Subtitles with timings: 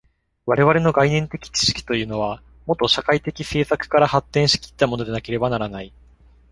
[0.47, 5.93] 我々の概念的知識というのは、もと社会的制作から発展し来ったものでなければならない。